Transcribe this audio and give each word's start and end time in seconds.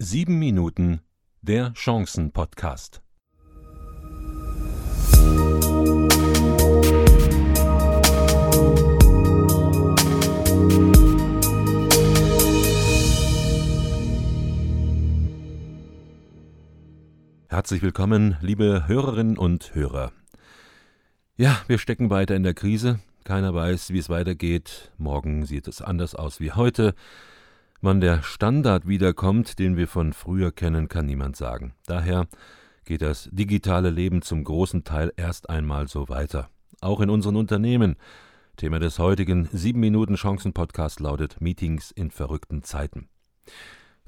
Sieben 0.00 0.38
Minuten 0.38 1.00
der 1.42 1.72
Chancen-Podcast. 1.72 3.02
Herzlich 17.48 17.82
willkommen, 17.82 18.36
liebe 18.40 18.86
Hörerinnen 18.86 19.36
und 19.36 19.74
Hörer. 19.74 20.12
Ja, 21.36 21.60
wir 21.66 21.78
stecken 21.78 22.08
weiter 22.10 22.36
in 22.36 22.44
der 22.44 22.54
Krise. 22.54 23.00
Keiner 23.24 23.52
weiß, 23.52 23.90
wie 23.90 23.98
es 23.98 24.08
weitergeht. 24.08 24.92
Morgen 24.96 25.44
sieht 25.44 25.66
es 25.66 25.82
anders 25.82 26.14
aus 26.14 26.38
wie 26.38 26.52
heute. 26.52 26.94
Wann 27.80 28.00
der 28.00 28.22
Standard 28.24 28.88
wiederkommt, 28.88 29.60
den 29.60 29.76
wir 29.76 29.86
von 29.86 30.12
früher 30.12 30.50
kennen, 30.50 30.88
kann 30.88 31.06
niemand 31.06 31.36
sagen. 31.36 31.74
Daher 31.86 32.26
geht 32.84 33.02
das 33.02 33.28
digitale 33.30 33.90
Leben 33.90 34.20
zum 34.20 34.42
großen 34.42 34.82
Teil 34.82 35.12
erst 35.16 35.48
einmal 35.48 35.86
so 35.86 36.08
weiter. 36.08 36.50
Auch 36.80 37.00
in 37.00 37.08
unseren 37.08 37.36
Unternehmen. 37.36 37.94
Thema 38.56 38.80
des 38.80 38.98
heutigen 38.98 39.48
7 39.52 39.78
Minuten 39.78 40.16
Chancen 40.16 40.52
Podcast 40.52 40.98
lautet 40.98 41.40
Meetings 41.40 41.92
in 41.92 42.10
verrückten 42.10 42.64
Zeiten. 42.64 43.08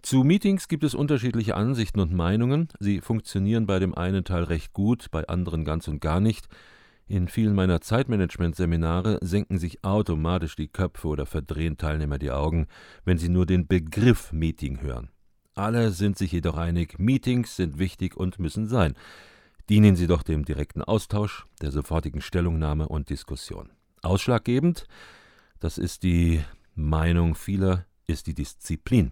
Zu 0.03 0.25
Meetings 0.25 0.67
gibt 0.67 0.83
es 0.83 0.97
unterschiedliche 0.97 1.55
Ansichten 1.55 2.01
und 2.01 2.13
Meinungen. 2.13 2.69
Sie 2.81 3.01
funktionieren 3.01 3.67
bei 3.67 3.79
dem 3.79 3.95
einen 3.95 4.25
Teil 4.25 4.43
recht 4.43 4.73
gut, 4.73 5.13
bei 5.13 5.29
anderen 5.29 5.65
ganz 5.65 5.87
und 5.87 6.01
gar 6.01 6.19
nicht. 6.19 6.49
In 7.11 7.27
vielen 7.27 7.57
meiner 7.57 7.81
Zeitmanagement-Seminare 7.81 9.19
senken 9.21 9.59
sich 9.59 9.83
automatisch 9.83 10.55
die 10.55 10.69
Köpfe 10.69 11.09
oder 11.09 11.27
verdrehen 11.27 11.77
Teilnehmer 11.77 12.19
die 12.19 12.31
Augen, 12.31 12.69
wenn 13.05 13.19
sie 13.19 13.29
nur 13.29 13.47
den 13.47 13.67
Begriff 13.67 14.31
Meeting 14.31 14.81
hören. 14.81 15.11
Alle 15.57 15.91
sind 15.91 16.17
sich 16.17 16.31
jedoch 16.31 16.57
einig, 16.57 17.01
Meetings 17.01 17.57
sind 17.57 17.81
wichtig 17.81 18.17
und 18.17 18.39
müssen 18.39 18.69
sein. 18.69 18.95
Dienen 19.69 19.97
sie 19.97 20.07
doch 20.07 20.23
dem 20.23 20.45
direkten 20.45 20.85
Austausch, 20.85 21.47
der 21.61 21.73
sofortigen 21.73 22.21
Stellungnahme 22.21 22.87
und 22.87 23.11
Diskussion. 23.11 23.73
Ausschlaggebend, 24.03 24.85
das 25.59 25.79
ist 25.79 26.05
die 26.05 26.45
Meinung 26.77 27.35
vieler, 27.35 27.87
ist 28.07 28.29
die 28.29 28.35
Disziplin. 28.35 29.11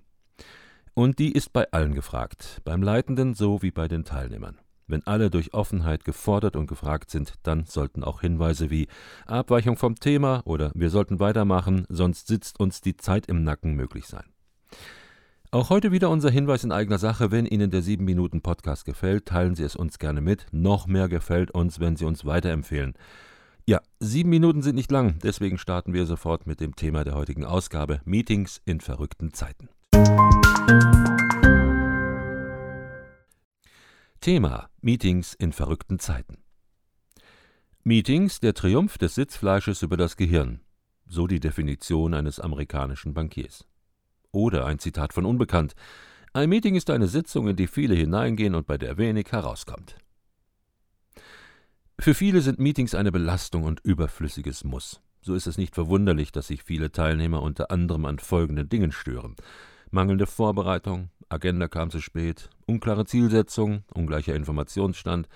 Und 0.94 1.18
die 1.18 1.32
ist 1.32 1.52
bei 1.52 1.68
allen 1.72 1.94
gefragt, 1.94 2.60
beim 2.62 2.80
Leitenden 2.80 3.34
so 3.34 3.60
wie 3.60 3.72
bei 3.72 3.88
den 3.88 4.04
Teilnehmern. 4.04 4.56
Wenn 4.88 5.06
alle 5.06 5.30
durch 5.30 5.54
Offenheit 5.54 6.04
gefordert 6.04 6.56
und 6.56 6.66
gefragt 6.66 7.10
sind, 7.10 7.34
dann 7.42 7.66
sollten 7.66 8.02
auch 8.02 8.22
Hinweise 8.22 8.70
wie 8.70 8.88
Abweichung 9.26 9.76
vom 9.76 9.96
Thema 9.96 10.42
oder 10.44 10.72
wir 10.74 10.90
sollten 10.90 11.20
weitermachen, 11.20 11.86
sonst 11.90 12.26
sitzt 12.26 12.58
uns 12.58 12.80
die 12.80 12.96
Zeit 12.96 13.26
im 13.26 13.44
Nacken 13.44 13.74
möglich 13.74 14.06
sein. 14.06 14.24
Auch 15.50 15.70
heute 15.70 15.92
wieder 15.92 16.10
unser 16.10 16.30
Hinweis 16.30 16.64
in 16.64 16.72
eigener 16.72 16.98
Sache. 16.98 17.30
Wenn 17.30 17.46
Ihnen 17.46 17.70
der 17.70 17.80
7 17.80 18.04
Minuten 18.04 18.42
Podcast 18.42 18.84
gefällt, 18.84 19.26
teilen 19.26 19.54
Sie 19.54 19.62
es 19.62 19.76
uns 19.76 19.98
gerne 19.98 20.20
mit. 20.20 20.46
Noch 20.52 20.86
mehr 20.86 21.08
gefällt 21.08 21.50
uns, 21.50 21.80
wenn 21.80 21.96
Sie 21.96 22.04
uns 22.04 22.24
weiterempfehlen. 22.26 22.94
Ja, 23.66 23.80
sieben 24.00 24.30
Minuten 24.30 24.62
sind 24.62 24.74
nicht 24.74 24.90
lang, 24.90 25.18
deswegen 25.22 25.58
starten 25.58 25.92
wir 25.92 26.06
sofort 26.06 26.46
mit 26.46 26.60
dem 26.60 26.74
Thema 26.74 27.04
der 27.04 27.14
heutigen 27.14 27.44
Ausgabe 27.44 28.00
Meetings 28.06 28.62
in 28.64 28.80
verrückten 28.80 29.34
Zeiten. 29.34 29.68
Thema 34.20 34.68
Meetings 34.80 35.32
in 35.34 35.52
verrückten 35.52 36.00
Zeiten. 36.00 36.38
Meetings 37.84 38.40
der 38.40 38.52
Triumph 38.52 38.98
des 38.98 39.14
Sitzfleisches 39.14 39.82
über 39.82 39.96
das 39.96 40.16
Gehirn, 40.16 40.60
so 41.06 41.28
die 41.28 41.38
Definition 41.38 42.14
eines 42.14 42.40
amerikanischen 42.40 43.14
Bankiers. 43.14 43.64
Oder 44.32 44.66
ein 44.66 44.80
Zitat 44.80 45.12
von 45.12 45.24
Unbekannt: 45.24 45.76
Ein 46.32 46.48
Meeting 46.48 46.74
ist 46.74 46.90
eine 46.90 47.06
Sitzung, 47.06 47.46
in 47.46 47.54
die 47.54 47.68
viele 47.68 47.94
hineingehen 47.94 48.56
und 48.56 48.66
bei 48.66 48.76
der 48.76 48.98
wenig 48.98 49.30
herauskommt. 49.30 49.96
Für 52.00 52.14
viele 52.14 52.40
sind 52.40 52.58
Meetings 52.58 52.96
eine 52.96 53.12
Belastung 53.12 53.62
und 53.62 53.78
überflüssiges 53.84 54.64
Muss. 54.64 55.00
So 55.20 55.34
ist 55.34 55.46
es 55.46 55.58
nicht 55.58 55.76
verwunderlich, 55.76 56.32
dass 56.32 56.48
sich 56.48 56.64
viele 56.64 56.90
Teilnehmer 56.90 57.40
unter 57.40 57.70
anderem 57.70 58.04
an 58.04 58.18
folgenden 58.18 58.68
Dingen 58.68 58.90
stören: 58.90 59.36
mangelnde 59.92 60.26
Vorbereitung, 60.26 61.10
Agenda 61.28 61.68
kam 61.68 61.90
zu 61.90 62.00
spät, 62.00 62.48
unklare 62.66 63.04
Zielsetzung, 63.04 63.84
ungleicher 63.92 64.34
Informationsstand, 64.34 65.28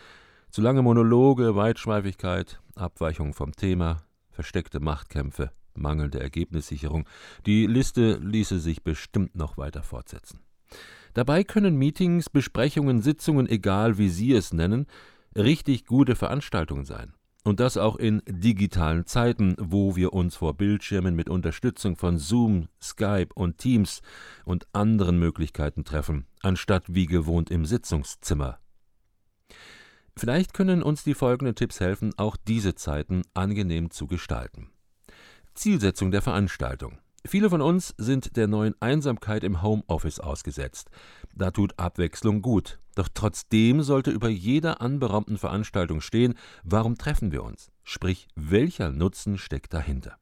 zu 0.50 0.62
lange 0.62 0.82
Monologe, 0.82 1.54
Weitschweifigkeit, 1.54 2.60
Abweichung 2.74 3.34
vom 3.34 3.52
Thema, 3.52 4.02
versteckte 4.30 4.80
Machtkämpfe, 4.80 5.50
mangelnde 5.74 6.20
Ergebnissicherung. 6.20 7.06
Die 7.46 7.66
Liste 7.66 8.18
ließe 8.22 8.58
sich 8.58 8.82
bestimmt 8.82 9.34
noch 9.34 9.58
weiter 9.58 9.82
fortsetzen. 9.82 10.40
Dabei 11.14 11.44
können 11.44 11.76
Meetings, 11.76 12.30
Besprechungen, 12.30 13.02
Sitzungen, 13.02 13.46
egal 13.46 13.98
wie 13.98 14.08
Sie 14.08 14.32
es 14.32 14.52
nennen, 14.52 14.86
richtig 15.36 15.84
gute 15.84 16.16
Veranstaltungen 16.16 16.86
sein. 16.86 17.12
Und 17.44 17.58
das 17.58 17.76
auch 17.76 17.96
in 17.96 18.22
digitalen 18.26 19.04
Zeiten, 19.06 19.56
wo 19.58 19.96
wir 19.96 20.12
uns 20.12 20.36
vor 20.36 20.56
Bildschirmen 20.56 21.16
mit 21.16 21.28
Unterstützung 21.28 21.96
von 21.96 22.18
Zoom, 22.18 22.68
Skype 22.80 23.30
und 23.34 23.58
Teams 23.58 24.00
und 24.44 24.66
anderen 24.72 25.18
Möglichkeiten 25.18 25.84
treffen, 25.84 26.26
anstatt 26.42 26.84
wie 26.88 27.06
gewohnt 27.06 27.50
im 27.50 27.64
Sitzungszimmer. 27.66 28.58
Vielleicht 30.16 30.54
können 30.54 30.82
uns 30.82 31.02
die 31.02 31.14
folgenden 31.14 31.56
Tipps 31.56 31.80
helfen, 31.80 32.12
auch 32.16 32.36
diese 32.36 32.74
Zeiten 32.74 33.22
angenehm 33.34 33.90
zu 33.90 34.06
gestalten. 34.06 34.70
Zielsetzung 35.54 36.10
der 36.10 36.22
Veranstaltung. 36.22 36.98
Viele 37.24 37.50
von 37.50 37.60
uns 37.60 37.94
sind 37.98 38.36
der 38.36 38.48
neuen 38.48 38.74
Einsamkeit 38.80 39.44
im 39.44 39.62
Homeoffice 39.62 40.20
ausgesetzt. 40.20 40.90
Da 41.34 41.50
tut 41.50 41.78
Abwechslung 41.78 42.42
gut. 42.42 42.78
Doch 42.94 43.08
trotzdem 43.12 43.82
sollte 43.82 44.10
über 44.10 44.28
jeder 44.28 44.80
anberaumten 44.80 45.38
Veranstaltung 45.38 46.00
stehen, 46.00 46.34
warum 46.62 46.98
treffen 46.98 47.32
wir 47.32 47.42
uns? 47.42 47.70
Sprich, 47.84 48.28
welcher 48.34 48.90
Nutzen 48.90 49.38
steckt 49.38 49.72
dahinter? 49.72 50.18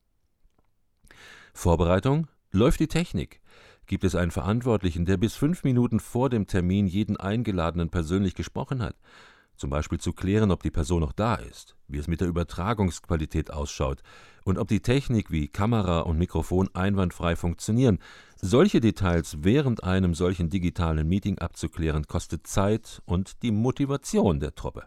Vorbereitung? 1.52 2.28
Läuft 2.52 2.80
die 2.80 2.88
Technik? 2.88 3.40
Gibt 3.86 4.04
es 4.04 4.14
einen 4.14 4.30
Verantwortlichen, 4.30 5.04
der 5.04 5.16
bis 5.16 5.34
fünf 5.34 5.64
Minuten 5.64 5.98
vor 5.98 6.30
dem 6.30 6.46
Termin 6.46 6.86
jeden 6.86 7.16
Eingeladenen 7.16 7.90
persönlich 7.90 8.34
gesprochen 8.34 8.82
hat? 8.82 8.96
Zum 9.60 9.70
Beispiel 9.70 10.00
zu 10.00 10.12
klären, 10.12 10.50
ob 10.50 10.62
die 10.62 10.70
Person 10.70 11.00
noch 11.00 11.12
da 11.12 11.34
ist, 11.34 11.76
wie 11.86 11.98
es 11.98 12.08
mit 12.08 12.20
der 12.20 12.28
Übertragungsqualität 12.28 13.52
ausschaut 13.52 14.02
und 14.44 14.58
ob 14.58 14.68
die 14.68 14.80
Technik 14.80 15.30
wie 15.30 15.48
Kamera 15.48 16.00
und 16.00 16.18
Mikrofon 16.18 16.70
einwandfrei 16.74 17.36
funktionieren. 17.36 17.98
Solche 18.40 18.80
Details 18.80 19.36
während 19.42 19.84
einem 19.84 20.14
solchen 20.14 20.48
digitalen 20.48 21.06
Meeting 21.06 21.38
abzuklären, 21.38 22.06
kostet 22.06 22.46
Zeit 22.46 23.02
und 23.04 23.42
die 23.42 23.52
Motivation 23.52 24.40
der 24.40 24.54
Truppe. 24.54 24.84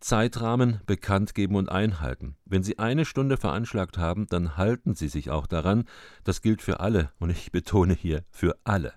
Zeitrahmen 0.00 0.80
bekannt 0.84 1.34
geben 1.34 1.56
und 1.56 1.70
einhalten. 1.70 2.36
Wenn 2.44 2.62
Sie 2.62 2.78
eine 2.78 3.06
Stunde 3.06 3.38
veranschlagt 3.38 3.96
haben, 3.96 4.26
dann 4.26 4.58
halten 4.58 4.94
Sie 4.94 5.08
sich 5.08 5.30
auch 5.30 5.46
daran. 5.46 5.84
Das 6.24 6.42
gilt 6.42 6.60
für 6.60 6.80
alle 6.80 7.10
und 7.18 7.30
ich 7.30 7.52
betone 7.52 7.94
hier 7.94 8.22
für 8.30 8.54
alle. 8.64 8.92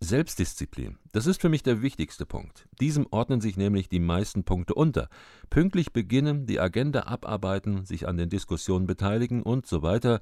Selbstdisziplin, 0.00 0.96
das 1.10 1.26
ist 1.26 1.40
für 1.40 1.48
mich 1.48 1.64
der 1.64 1.82
wichtigste 1.82 2.24
Punkt. 2.24 2.68
Diesem 2.80 3.06
ordnen 3.10 3.40
sich 3.40 3.56
nämlich 3.56 3.88
die 3.88 3.98
meisten 3.98 4.44
Punkte 4.44 4.74
unter. 4.74 5.08
Pünktlich 5.50 5.92
beginnen, 5.92 6.46
die 6.46 6.60
Agenda 6.60 7.02
abarbeiten, 7.02 7.84
sich 7.84 8.06
an 8.06 8.16
den 8.16 8.28
Diskussionen 8.28 8.86
beteiligen 8.86 9.42
und 9.42 9.66
so 9.66 9.82
weiter. 9.82 10.20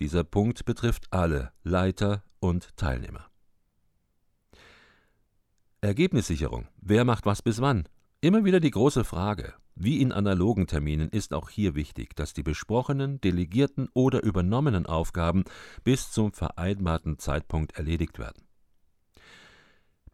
Dieser 0.00 0.24
Punkt 0.24 0.64
betrifft 0.64 1.06
alle 1.12 1.52
Leiter 1.62 2.24
und 2.40 2.76
Teilnehmer. 2.76 3.26
Ergebnissicherung. 5.80 6.66
Wer 6.80 7.04
macht 7.04 7.24
was 7.24 7.42
bis 7.42 7.60
wann? 7.60 7.88
Immer 8.20 8.44
wieder 8.44 8.58
die 8.58 8.70
große 8.70 9.04
Frage. 9.04 9.54
Wie 9.74 10.00
in 10.00 10.12
analogen 10.12 10.66
Terminen 10.66 11.08
ist 11.08 11.32
auch 11.32 11.48
hier 11.48 11.76
wichtig, 11.76 12.16
dass 12.16 12.34
die 12.34 12.42
besprochenen, 12.42 13.20
delegierten 13.20 13.88
oder 13.94 14.22
übernommenen 14.22 14.86
Aufgaben 14.86 15.44
bis 15.84 16.10
zum 16.10 16.32
vereinbarten 16.32 17.18
Zeitpunkt 17.18 17.76
erledigt 17.76 18.18
werden. 18.18 18.42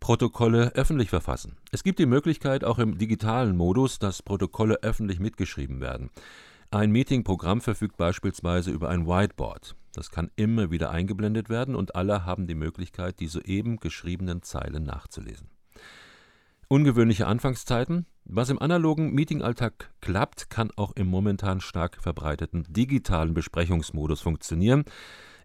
Protokolle 0.00 0.72
öffentlich 0.74 1.10
verfassen. 1.10 1.56
Es 1.72 1.82
gibt 1.82 1.98
die 1.98 2.06
Möglichkeit, 2.06 2.64
auch 2.64 2.78
im 2.78 2.98
digitalen 2.98 3.56
Modus, 3.56 3.98
dass 3.98 4.22
Protokolle 4.22 4.82
öffentlich 4.82 5.20
mitgeschrieben 5.20 5.80
werden. 5.80 6.10
Ein 6.70 6.92
Meetingprogramm 6.92 7.60
verfügt 7.60 7.96
beispielsweise 7.96 8.70
über 8.70 8.90
ein 8.90 9.06
Whiteboard. 9.06 9.74
Das 9.94 10.10
kann 10.10 10.30
immer 10.36 10.70
wieder 10.70 10.90
eingeblendet 10.90 11.48
werden 11.48 11.74
und 11.74 11.94
alle 11.94 12.24
haben 12.24 12.46
die 12.46 12.54
Möglichkeit, 12.54 13.20
die 13.20 13.26
soeben 13.26 13.78
geschriebenen 13.78 14.42
Zeilen 14.42 14.84
nachzulesen. 14.84 15.48
Ungewöhnliche 16.68 17.26
Anfangszeiten. 17.26 18.04
Was 18.26 18.50
im 18.50 18.60
analogen 18.60 19.14
Meetingalltag 19.14 19.90
klappt, 20.02 20.50
kann 20.50 20.70
auch 20.76 20.92
im 20.94 21.06
momentan 21.06 21.62
stark 21.62 21.96
verbreiteten 21.98 22.66
digitalen 22.68 23.32
Besprechungsmodus 23.32 24.20
funktionieren. 24.20 24.84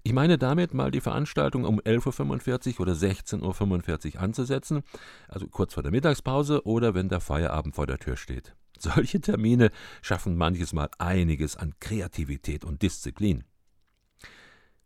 Ich 0.06 0.12
meine 0.12 0.38
damit 0.38 0.74
mal 0.74 0.92
die 0.92 1.00
Veranstaltung 1.00 1.64
um 1.64 1.80
11.45 1.80 2.74
Uhr 2.74 2.82
oder 2.82 2.94
16.45 2.94 4.16
Uhr 4.16 4.22
anzusetzen, 4.22 4.84
also 5.30 5.48
kurz 5.48 5.74
vor 5.74 5.84
der 5.84 5.94
Mittagspause 5.94 6.66
oder 6.66 6.94
wenn 6.94 7.08
der 7.08 7.22
Feierabend 7.22 7.74
vor 7.74 7.88
der 7.88 8.00
Tür 8.00 8.18
steht. 8.18 8.54
Solche 8.78 9.22
Termine 9.22 9.72
schaffen 10.02 10.36
manches 10.36 10.74
Mal 10.74 10.90
einiges 10.98 11.56
an 11.56 11.74
Kreativität 11.80 12.66
und 12.66 12.82
Disziplin. 12.82 13.46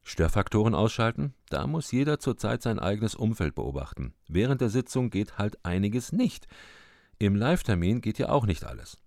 Störfaktoren 0.04 0.76
ausschalten? 0.76 1.34
Da 1.50 1.66
muss 1.66 1.92
jeder 1.92 2.20
zurzeit 2.20 2.62
sein 2.62 2.78
eigenes 2.78 3.16
Umfeld 3.16 3.56
beobachten. 3.56 4.14
Während 4.28 4.62
der 4.62 4.70
Sitzung 4.70 5.10
geht 5.10 5.40
halt 5.40 5.58
einiges 5.66 6.12
nicht. 6.12 6.48
Im 7.18 7.36
Live-Termin 7.36 8.02
geht 8.02 8.20
ja 8.20 8.30
auch 8.30 8.46
nicht 8.46 8.66
alles. 8.66 9.00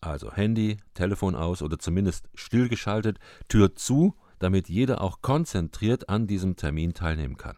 Also 0.00 0.32
Handy, 0.32 0.78
Telefon 0.94 1.34
aus 1.34 1.60
oder 1.60 1.78
zumindest 1.78 2.30
stillgeschaltet, 2.34 3.18
Tür 3.48 3.74
zu, 3.74 4.14
damit 4.40 4.68
jeder 4.68 5.00
auch 5.00 5.22
konzentriert 5.22 6.08
an 6.08 6.26
diesem 6.26 6.56
Termin 6.56 6.92
teilnehmen 6.92 7.36
kann. 7.36 7.56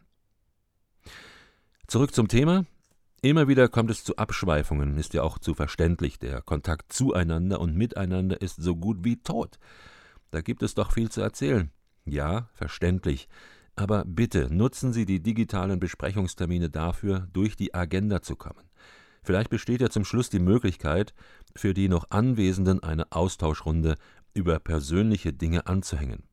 Zurück 1.86 2.14
zum 2.14 2.28
Thema. 2.28 2.66
Immer 3.22 3.48
wieder 3.48 3.68
kommt 3.68 3.90
es 3.90 4.04
zu 4.04 4.16
Abschweifungen, 4.16 4.98
ist 4.98 5.14
ja 5.14 5.22
auch 5.22 5.38
zu 5.38 5.54
verständlich. 5.54 6.18
Der 6.18 6.42
Kontakt 6.42 6.92
zueinander 6.92 7.60
und 7.60 7.76
miteinander 7.76 8.40
ist 8.40 8.60
so 8.60 8.76
gut 8.76 9.04
wie 9.04 9.16
tot. 9.16 9.58
Da 10.30 10.40
gibt 10.40 10.62
es 10.62 10.74
doch 10.74 10.92
viel 10.92 11.10
zu 11.10 11.20
erzählen. 11.20 11.70
Ja, 12.04 12.48
verständlich. 12.52 13.28
Aber 13.76 14.04
bitte 14.04 14.52
nutzen 14.52 14.92
Sie 14.92 15.06
die 15.06 15.22
digitalen 15.22 15.78
Besprechungstermine 15.78 16.68
dafür, 16.68 17.28
durch 17.32 17.56
die 17.56 17.74
Agenda 17.74 18.22
zu 18.22 18.36
kommen. 18.36 18.68
Vielleicht 19.22 19.50
besteht 19.50 19.80
ja 19.80 19.88
zum 19.88 20.04
Schluss 20.04 20.30
die 20.30 20.40
Möglichkeit, 20.40 21.14
für 21.54 21.74
die 21.74 21.88
noch 21.88 22.10
Anwesenden 22.10 22.82
eine 22.82 23.12
Austauschrunde 23.12 23.94
über 24.34 24.58
persönliche 24.58 25.32
Dinge 25.32 25.66
anzuhängen. 25.66 26.24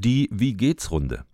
Die 0.00 0.28
Wie 0.30 0.54
geht's 0.54 0.92
Runde. 0.92 1.24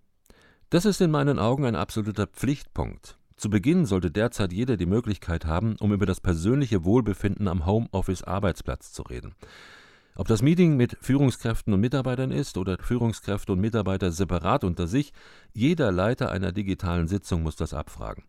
Das 0.71 0.85
ist 0.85 0.99
in 0.99 1.11
meinen 1.11 1.37
Augen 1.37 1.65
ein 1.65 1.75
absoluter 1.75 2.25
Pflichtpunkt. 2.25 3.19
Zu 3.37 3.51
Beginn 3.51 3.85
sollte 3.85 4.09
derzeit 4.09 4.51
jeder 4.51 4.75
die 4.75 4.87
Möglichkeit 4.87 5.45
haben, 5.45 5.75
um 5.79 5.93
über 5.93 6.07
das 6.07 6.19
persönliche 6.19 6.83
Wohlbefinden 6.83 7.47
am 7.47 7.67
Homeoffice-Arbeitsplatz 7.67 8.91
zu 8.91 9.03
reden. 9.03 9.35
Ob 10.15 10.27
das 10.27 10.41
Meeting 10.41 10.77
mit 10.77 10.97
Führungskräften 10.99 11.75
und 11.75 11.79
Mitarbeitern 11.79 12.31
ist 12.31 12.57
oder 12.57 12.79
Führungskräfte 12.79 13.51
und 13.51 13.59
Mitarbeiter 13.59 14.11
separat 14.11 14.63
unter 14.63 14.87
sich, 14.87 15.13
jeder 15.53 15.91
Leiter 15.91 16.31
einer 16.31 16.51
digitalen 16.51 17.07
Sitzung 17.07 17.43
muss 17.43 17.55
das 17.55 17.75
abfragen. 17.75 18.23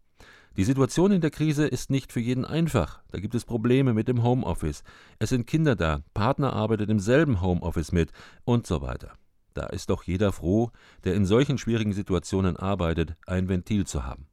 Die 0.59 0.65
Situation 0.65 1.13
in 1.13 1.23
der 1.23 1.31
Krise 1.31 1.67
ist 1.67 1.89
nicht 1.89 2.13
für 2.13 2.21
jeden 2.21 2.45
einfach. 2.45 3.01
Da 3.11 3.21
gibt 3.21 3.35
es 3.35 3.47
Probleme 3.47 3.95
mit 3.95 4.07
dem 4.07 4.23
Homeoffice. 4.23 4.85
Es 5.19 5.31
sind 5.31 5.47
Kinder 5.47 5.77
da, 5.77 6.03
Partner 6.13 6.53
arbeitet 6.53 6.91
im 6.91 7.01
selben 7.01 7.41
Homeoffice 7.41 7.93
mit 7.93 8.13
und 8.45 8.67
so 8.67 8.83
weiter. 8.83 9.15
Da 9.57 9.69
ist 9.69 9.89
doch 9.89 10.03
jeder 10.03 10.33
froh, 10.33 10.71
der 11.05 11.15
in 11.15 11.25
solchen 11.25 11.57
schwierigen 11.57 11.95
Situationen 11.95 12.59
arbeitet, 12.59 13.17
ein 13.27 13.49
Ventil 13.49 13.87
zu 13.87 14.05
haben. 14.05 14.27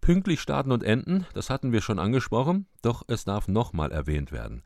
Pünktlich 0.00 0.40
starten 0.40 0.70
und 0.70 0.84
enden, 0.84 1.26
das 1.34 1.50
hatten 1.50 1.72
wir 1.72 1.80
schon 1.80 1.98
angesprochen, 1.98 2.66
doch 2.80 3.02
es 3.08 3.24
darf 3.24 3.48
nochmal 3.48 3.90
erwähnt 3.90 4.30
werden. 4.30 4.62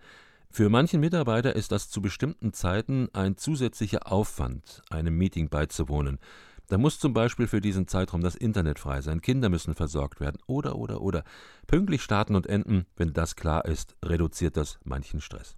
Für 0.51 0.69
manchen 0.69 1.01
Mitarbeiter 1.01 1.57
ist 1.57 1.73
das 1.73 1.89
zu 1.89 2.03
bestimmten 2.03 2.53
Zeiten 2.53 3.09
ein 3.15 3.39
zusätzlicher 3.39 4.13
Aufwand, 4.13 4.83
einem 4.91 5.17
Meeting 5.17 5.49
beizuwohnen. 5.49 6.19
Da 6.67 6.77
muss 6.77 6.99
zum 6.99 7.15
Beispiel 7.15 7.47
für 7.47 7.63
diesen 7.63 7.89
Zeitraum 7.89 8.21
das 8.21 8.35
Internet 8.35 8.79
frei 8.79 9.01
sein, 9.01 9.23
Kinder 9.23 9.49
müssen 9.49 9.75
versorgt 9.75 10.21
werden 10.21 10.43
oder 10.47 10.77
oder 10.77 11.01
oder. 11.01 11.25
Pünktlich 11.67 12.03
starten 12.03 12.37
und 12.37 12.47
enden, 12.47 12.85
wenn 12.97 13.15
das 13.15 13.35
klar 13.35 13.65
ist, 13.65 13.97
reduziert 14.05 14.59
das 14.59 14.79
manchen 14.85 15.23
Stress. 15.23 15.57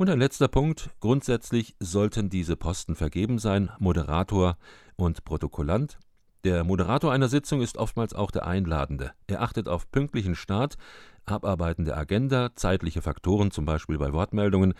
Und 0.00 0.08
ein 0.08 0.18
letzter 0.18 0.48
Punkt, 0.48 0.88
grundsätzlich 1.00 1.76
sollten 1.78 2.30
diese 2.30 2.56
Posten 2.56 2.96
vergeben 2.96 3.38
sein, 3.38 3.68
Moderator 3.78 4.56
und 4.96 5.26
Protokollant. 5.26 5.98
Der 6.42 6.64
Moderator 6.64 7.12
einer 7.12 7.28
Sitzung 7.28 7.60
ist 7.60 7.76
oftmals 7.76 8.14
auch 8.14 8.30
der 8.30 8.46
Einladende. 8.46 9.12
Er 9.26 9.42
achtet 9.42 9.68
auf 9.68 9.90
pünktlichen 9.90 10.34
Start, 10.34 10.78
Abarbeiten 11.26 11.84
der 11.84 11.98
Agenda, 11.98 12.48
zeitliche 12.54 13.02
Faktoren, 13.02 13.50
zum 13.50 13.66
Beispiel 13.66 13.98
bei 13.98 14.14
Wortmeldungen, 14.14 14.72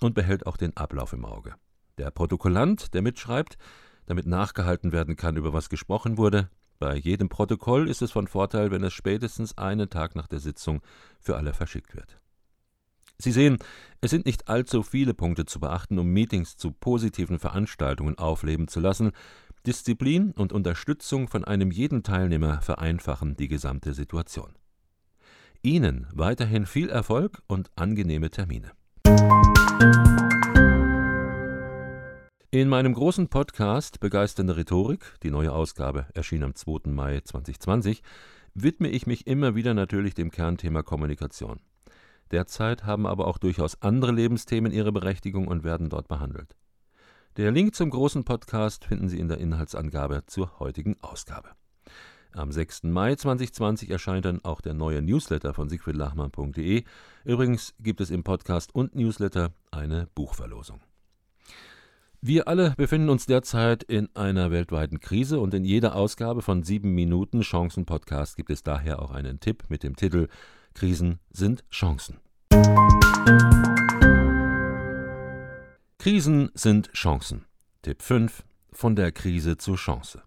und 0.00 0.14
behält 0.14 0.46
auch 0.46 0.56
den 0.56 0.76
Ablauf 0.76 1.12
im 1.12 1.24
Auge. 1.24 1.56
Der 1.98 2.12
Protokollant, 2.12 2.94
der 2.94 3.02
mitschreibt, 3.02 3.58
damit 4.06 4.26
nachgehalten 4.26 4.92
werden 4.92 5.16
kann, 5.16 5.36
über 5.36 5.52
was 5.52 5.70
gesprochen 5.70 6.18
wurde. 6.18 6.50
Bei 6.78 6.94
jedem 6.94 7.28
Protokoll 7.28 7.88
ist 7.88 8.00
es 8.00 8.12
von 8.12 8.28
Vorteil, 8.28 8.70
wenn 8.70 8.84
es 8.84 8.92
spätestens 8.92 9.58
einen 9.58 9.90
Tag 9.90 10.14
nach 10.14 10.28
der 10.28 10.38
Sitzung 10.38 10.82
für 11.18 11.36
alle 11.36 11.52
verschickt 11.52 11.96
wird. 11.96 12.20
Sie 13.20 13.32
sehen, 13.32 13.58
es 14.00 14.12
sind 14.12 14.26
nicht 14.26 14.46
allzu 14.46 14.84
viele 14.84 15.12
Punkte 15.12 15.44
zu 15.44 15.58
beachten, 15.58 15.98
um 15.98 16.06
Meetings 16.06 16.56
zu 16.56 16.70
positiven 16.70 17.40
Veranstaltungen 17.40 18.16
aufleben 18.16 18.68
zu 18.68 18.78
lassen. 18.78 19.10
Disziplin 19.66 20.30
und 20.30 20.52
Unterstützung 20.52 21.26
von 21.26 21.44
einem 21.44 21.72
jeden 21.72 22.04
Teilnehmer 22.04 22.62
vereinfachen 22.62 23.36
die 23.36 23.48
gesamte 23.48 23.92
Situation. 23.92 24.54
Ihnen 25.62 26.06
weiterhin 26.12 26.64
viel 26.64 26.90
Erfolg 26.90 27.42
und 27.48 27.72
angenehme 27.74 28.30
Termine. 28.30 28.70
In 32.52 32.68
meinem 32.68 32.94
großen 32.94 33.26
Podcast 33.26 33.98
Begeisternde 33.98 34.56
Rhetorik, 34.56 35.16
die 35.24 35.30
neue 35.30 35.52
Ausgabe 35.52 36.06
erschien 36.14 36.44
am 36.44 36.54
2. 36.54 36.88
Mai 36.92 37.20
2020, 37.20 38.02
widme 38.54 38.88
ich 38.88 39.08
mich 39.08 39.26
immer 39.26 39.56
wieder 39.56 39.74
natürlich 39.74 40.14
dem 40.14 40.30
Kernthema 40.30 40.84
Kommunikation. 40.84 41.58
Derzeit 42.30 42.84
haben 42.84 43.06
aber 43.06 43.26
auch 43.26 43.38
durchaus 43.38 43.80
andere 43.82 44.12
Lebensthemen 44.12 44.72
ihre 44.72 44.92
Berechtigung 44.92 45.48
und 45.48 45.64
werden 45.64 45.88
dort 45.88 46.08
behandelt. 46.08 46.56
Der 47.36 47.50
Link 47.50 47.74
zum 47.74 47.90
großen 47.90 48.24
Podcast 48.24 48.84
finden 48.84 49.08
Sie 49.08 49.18
in 49.18 49.28
der 49.28 49.38
Inhaltsangabe 49.38 50.24
zur 50.26 50.58
heutigen 50.58 50.96
Ausgabe. 51.02 51.50
Am 52.32 52.52
6. 52.52 52.84
Mai 52.84 53.14
2020 53.14 53.90
erscheint 53.90 54.24
dann 54.24 54.44
auch 54.44 54.60
der 54.60 54.74
neue 54.74 55.02
Newsletter 55.02 55.54
von 55.54 55.68
siegfriedlachmann.de. 55.68 56.84
Übrigens 57.24 57.74
gibt 57.80 58.00
es 58.00 58.10
im 58.10 58.22
Podcast 58.22 58.74
und 58.74 58.94
Newsletter 58.94 59.52
eine 59.70 60.08
Buchverlosung. 60.14 60.80
Wir 62.20 62.48
alle 62.48 62.74
befinden 62.76 63.10
uns 63.10 63.26
derzeit 63.26 63.84
in 63.84 64.08
einer 64.16 64.50
weltweiten 64.50 64.98
Krise 64.98 65.38
und 65.38 65.54
in 65.54 65.64
jeder 65.64 65.94
Ausgabe 65.94 66.42
von 66.42 66.64
7 66.64 66.92
Minuten 66.92 67.42
Chancen 67.42 67.86
Podcast 67.86 68.36
gibt 68.36 68.50
es 68.50 68.64
daher 68.64 69.00
auch 69.00 69.12
einen 69.12 69.38
Tipp 69.38 69.64
mit 69.68 69.84
dem 69.84 69.94
Titel 69.94 70.26
Krisen 70.74 71.18
sind 71.30 71.64
Chancen. 71.70 72.18
Krisen 75.98 76.50
sind 76.54 76.92
Chancen. 76.92 77.46
Tipp 77.82 78.02
5 78.02 78.44
von 78.72 78.96
der 78.96 79.12
Krise 79.12 79.56
zur 79.56 79.76
Chance. 79.76 80.22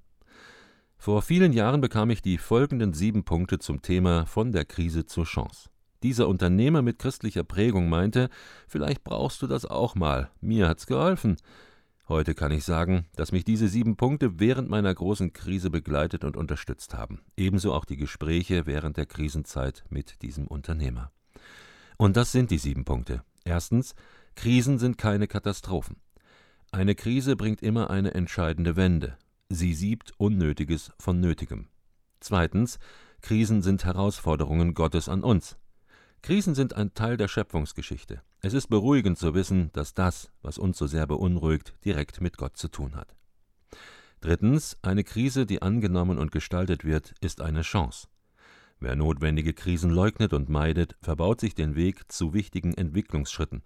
Vor 0.98 1.22
vielen 1.22 1.54
Jahren 1.54 1.82
bekam 1.82 2.10
ich 2.10 2.22
die 2.22 2.38
folgenden 2.38 2.94
sieben 2.94 3.24
Punkte 3.24 3.60
zum 3.60 3.82
Thema 3.82 4.26
von 4.26 4.52
der 4.52 4.66
Krise 4.66 5.06
zur 5.06 5.26
Chance. 5.26 5.70
Dieser 6.04 6.28
Unternehmer 6.28 6.82
mit 6.82 7.00
christlicher 7.00 7.44
Prägung 7.44 7.90
meinte, 7.90 8.30
vielleicht 8.68 9.04
brauchst 9.04 9.42
du 9.42 9.48
das 9.48 9.66
auch 9.66 9.96
mal. 9.96 10.30
Mir 10.42 10.68
hat's 10.68 10.88
geholfen. 10.88 11.38
Heute 12.08 12.36
kann 12.36 12.52
ich 12.52 12.64
sagen, 12.64 13.06
dass 13.16 13.32
mich 13.32 13.46
diese 13.46 13.68
sieben 13.68 13.96
Punkte 13.96 14.40
während 14.40 14.70
meiner 14.70 14.94
großen 14.94 15.34
Krise 15.34 15.70
begleitet 15.70 16.24
und 16.24 16.36
unterstützt 16.36 16.94
haben. 16.94 17.22
Ebenso 17.38 17.74
auch 17.74 17.86
die 17.86 17.98
Gespräche 17.98 18.66
während 18.66 18.98
der 18.98 19.06
Krisenzeit 19.06 19.84
mit 19.90 20.22
diesem 20.22 20.48
Unternehmer. 20.48 21.12
Und 21.98 22.18
das 22.18 22.32
sind 22.32 22.52
die 22.52 22.58
sieben 22.58 22.84
Punkte. 22.84 23.24
Erstens, 23.44 23.96
Krisen 24.36 24.80
sind 24.80 24.98
keine 24.98 25.28
Katastrophen. 25.28 25.98
Eine 26.72 26.96
Krise 26.96 27.36
bringt 27.36 27.62
immer 27.62 27.90
eine 27.90 28.14
entscheidende 28.14 28.76
Wende. 28.76 29.18
Sie 29.50 29.74
siebt 29.74 30.14
Unnötiges 30.18 30.92
von 30.98 31.20
Nötigem. 31.20 31.68
Zweitens, 32.22 32.80
Krisen 33.22 33.62
sind 33.62 33.86
Herausforderungen 33.86 34.74
Gottes 34.74 35.10
an 35.10 35.24
uns. 35.24 35.58
Krisen 36.22 36.56
sind 36.56 36.76
ein 36.76 36.94
Teil 36.94 37.18
der 37.18 37.28
Schöpfungsgeschichte. 37.28 38.22
Es 38.44 38.54
ist 38.54 38.68
beruhigend 38.68 39.20
zu 39.20 39.36
wissen, 39.36 39.70
dass 39.74 39.94
das, 39.94 40.32
was 40.42 40.58
uns 40.58 40.78
so 40.78 40.88
sehr 40.88 41.06
beunruhigt, 41.06 41.76
direkt 41.86 42.22
mit 42.22 42.38
Gott 42.38 42.58
zu 42.58 42.70
tun 42.70 42.96
hat. 42.96 43.16
Drittens, 44.20 44.78
eine 44.82 45.04
Krise, 45.04 45.46
die 45.46 45.62
angenommen 45.62 46.18
und 46.18 46.32
gestaltet 46.32 46.84
wird, 46.84 47.14
ist 47.22 47.42
eine 47.42 47.62
Chance. 47.62 48.08
Wer 48.80 48.96
notwendige 48.96 49.54
Krisen 49.54 49.92
leugnet 49.92 50.34
und 50.34 50.50
meidet, 50.50 50.96
verbaut 51.04 51.40
sich 51.40 51.54
den 51.54 51.76
Weg 51.76 52.12
zu 52.12 52.34
wichtigen 52.34 52.74
Entwicklungsschritten. 52.74 53.62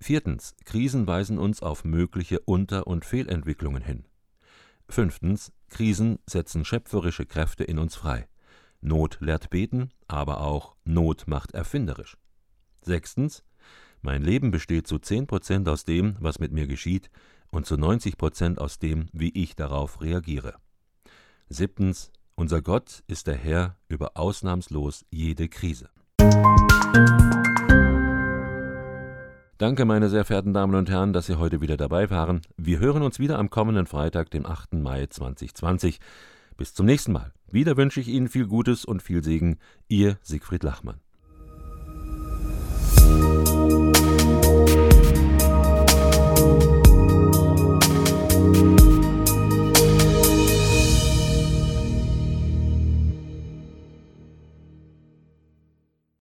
Viertens, 0.00 0.54
Krisen 0.64 1.06
weisen 1.06 1.38
uns 1.38 1.62
auf 1.62 1.84
mögliche 1.84 2.40
Unter- 2.40 2.86
und 2.86 3.04
Fehlentwicklungen 3.04 3.82
hin. 3.82 4.06
Fünftens, 4.88 5.52
Krisen 5.68 6.20
setzen 6.24 6.64
schöpferische 6.64 7.26
Kräfte 7.26 7.64
in 7.64 7.78
uns 7.78 7.96
frei. 7.96 8.28
Not 8.80 9.18
lehrt 9.20 9.50
beten, 9.50 9.90
aber 10.06 10.40
auch 10.40 10.74
Not 10.84 11.26
macht 11.26 11.52
erfinderisch. 11.52 12.16
Sechstens, 12.80 13.44
mein 14.02 14.22
Leben 14.22 14.50
besteht 14.50 14.86
zu 14.86 14.96
10% 14.96 15.68
aus 15.68 15.84
dem, 15.84 16.16
was 16.20 16.38
mit 16.38 16.52
mir 16.52 16.66
geschieht, 16.66 17.10
und 17.50 17.66
zu 17.66 17.74
90% 17.74 18.58
aus 18.58 18.78
dem, 18.78 19.06
wie 19.12 19.30
ich 19.30 19.56
darauf 19.56 20.00
reagiere. 20.00 20.54
Siebtens, 21.48 22.12
unser 22.34 22.62
Gott 22.62 23.02
ist 23.06 23.26
der 23.26 23.36
Herr 23.36 23.76
über 23.88 24.16
ausnahmslos 24.16 25.04
jede 25.10 25.48
Krise. 25.48 25.88
Danke, 29.58 29.84
meine 29.84 30.08
sehr 30.08 30.24
verehrten 30.24 30.54
Damen 30.54 30.76
und 30.76 30.88
Herren, 30.88 31.12
dass 31.12 31.26
Sie 31.26 31.36
heute 31.36 31.60
wieder 31.60 31.76
dabei 31.76 32.10
waren. 32.10 32.42
Wir 32.56 32.78
hören 32.78 33.02
uns 33.02 33.18
wieder 33.18 33.40
am 33.40 33.50
kommenden 33.50 33.86
Freitag, 33.86 34.30
dem 34.30 34.46
8. 34.46 34.74
Mai 34.74 35.06
2020. 35.06 35.98
Bis 36.56 36.74
zum 36.74 36.86
nächsten 36.86 37.10
Mal. 37.10 37.32
Wieder 37.50 37.76
wünsche 37.76 38.00
ich 38.00 38.06
Ihnen 38.06 38.28
viel 38.28 38.46
Gutes 38.46 38.84
und 38.84 39.02
viel 39.02 39.24
Segen. 39.24 39.58
Ihr 39.88 40.18
Siegfried 40.22 40.62
Lachmann. 40.62 41.00